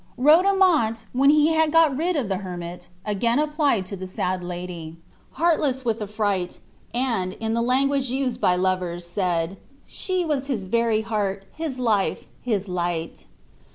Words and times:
Rodomont, 0.17 1.05
when 1.13 1.29
he 1.29 1.49
had 1.53 1.71
got 1.71 1.95
rid 1.95 2.15
of 2.15 2.27
the 2.27 2.37
hermit, 2.37 2.89
again 3.05 3.37
applied 3.37 3.85
to 3.85 3.95
the 3.95 4.07
sad 4.07 4.43
lady, 4.43 4.95
heartless 5.33 5.85
with 5.85 6.01
affright, 6.01 6.57
and, 6.91 7.33
in 7.33 7.53
the 7.53 7.61
language 7.61 8.09
used 8.09 8.41
by 8.41 8.55
lovers, 8.55 9.05
said, 9.05 9.57
"she 9.85 10.25
was 10.25 10.47
his 10.47 10.63
very 10.65 11.01
heart, 11.01 11.45
his 11.51 11.77
life, 11.77 12.25
his 12.41 12.67
light." 12.67 13.27